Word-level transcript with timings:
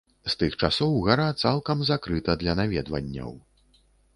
З 0.33 0.37
тых 0.43 0.55
часоў 0.67 0.95
гара 1.09 1.27
цалкам 1.43 1.85
закрыта 1.91 2.37
для 2.45 2.57
наведванняў. 2.63 3.31